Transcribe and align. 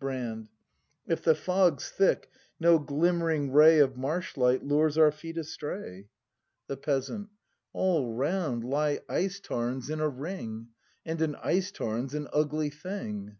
Brand. 0.00 0.48
If 1.06 1.22
the 1.22 1.36
fog's 1.36 1.90
thick, 1.90 2.28
no 2.58 2.76
glimmering 2.80 3.52
ray 3.52 3.78
Of 3.78 3.96
marsh 3.96 4.36
light 4.36 4.64
lures 4.64 4.98
our 4.98 5.12
feet 5.12 5.38
astray. 5.38 5.76
20 5.76 5.86
BRAND 5.86 6.00
[ACT 6.00 6.08
i 6.08 6.66
The 6.66 6.76
Peasant. 6.78 7.28
All 7.72 8.12
round 8.12 8.64
lie 8.64 8.98
ice 9.08 9.38
tarns 9.38 9.88
in 9.88 10.00
a 10.00 10.08
ring, 10.08 10.70
And 11.04 11.22
an 11.22 11.36
ice 11.36 11.70
tarn's 11.70 12.14
an 12.16 12.26
ugly 12.32 12.70
thing. 12.70 13.36